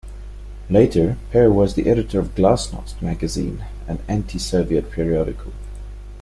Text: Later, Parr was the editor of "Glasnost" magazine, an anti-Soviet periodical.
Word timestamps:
Later, 0.67 1.19
Parr 1.31 1.51
was 1.51 1.75
the 1.75 1.87
editor 1.87 2.19
of 2.19 2.33
"Glasnost" 2.33 2.99
magazine, 3.03 3.65
an 3.87 3.99
anti-Soviet 4.07 4.89
periodical. 4.89 5.53